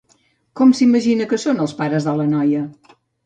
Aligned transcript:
Com 0.59 0.71
s'imagina 0.79 1.27
que 1.33 1.39
són 1.45 1.63
els 1.65 1.77
pares 1.83 2.09
de 2.09 2.17
la 2.21 2.27
noia? 2.33 2.65